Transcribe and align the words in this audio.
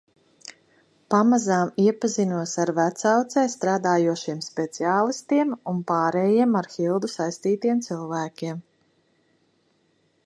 Pamazām 1.13 1.73
iepazinos 1.83 2.53
ar 2.63 2.71
Vecaucē 2.79 3.43
strādājošajiem 3.57 4.41
speciālistiem 4.47 5.53
un 5.73 5.85
pārējiem 5.93 6.59
ar 6.63 6.73
Hildu 6.79 7.13
saistītiem 7.19 7.85
cilvēkiem. 7.91 8.67